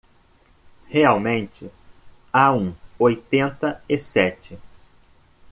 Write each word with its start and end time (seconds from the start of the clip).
Realmente 0.87 1.69
há 2.33 2.51
um 2.51 2.73
oitenta 2.97 3.83
e 3.87 3.99
sete 3.99 4.57